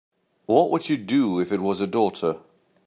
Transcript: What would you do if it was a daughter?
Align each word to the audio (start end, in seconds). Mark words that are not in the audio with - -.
What 0.47 0.71
would 0.71 0.89
you 0.89 0.97
do 0.97 1.39
if 1.39 1.51
it 1.51 1.61
was 1.61 1.79
a 1.79 1.85
daughter? 1.85 2.39